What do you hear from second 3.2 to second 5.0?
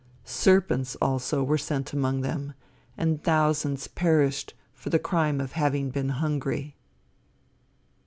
thousands perished for the